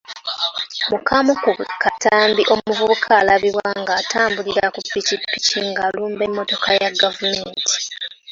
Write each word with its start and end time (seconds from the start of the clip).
Mu 0.91 0.97
kamu 1.07 1.33
ku 1.43 1.51
katambi 1.83 2.43
omuvubuka 2.53 3.09
alabibwa 3.21 3.67
ng’atambulira 3.79 4.63
ki 4.73 4.81
ppikipiki 4.85 5.57
ng’alumba 5.69 6.21
emmotoka 6.29 6.69
ya 6.81 6.89
gavumenti. 7.01 7.77